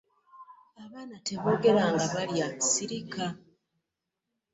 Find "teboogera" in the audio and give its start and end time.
1.27-1.83